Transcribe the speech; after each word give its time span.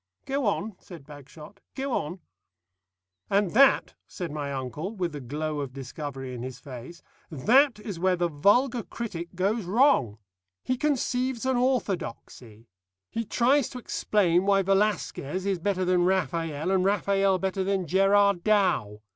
"Go 0.25 0.47
on," 0.47 0.75
said 0.79 1.05
Bagshot, 1.05 1.59
"go 1.75 1.91
on." 1.93 2.21
"And 3.29 3.51
that," 3.51 3.93
said 4.07 4.31
my 4.31 4.51
uncle, 4.51 4.95
with 4.95 5.11
the 5.11 5.21
glow 5.21 5.59
of 5.59 5.73
discovery 5.73 6.33
in 6.33 6.41
his 6.41 6.57
face, 6.57 7.03
"that 7.29 7.79
is 7.79 7.99
where 7.99 8.15
the 8.15 8.27
vulgar 8.27 8.81
critic 8.81 9.35
goes 9.35 9.65
wrong. 9.65 10.17
He 10.63 10.75
conceives 10.75 11.45
an 11.45 11.55
orthodoxy. 11.57 12.67
He 13.11 13.23
tries 13.23 13.69
to 13.69 13.77
explain 13.77 14.47
why 14.47 14.63
Velasquez 14.63 15.45
is 15.45 15.59
better 15.59 15.85
than 15.85 16.05
Raphael 16.05 16.71
and 16.71 16.83
Raphael 16.83 17.37
better 17.37 17.63
than 17.63 17.85
Gerard 17.85 18.43
Dow. 18.43 19.01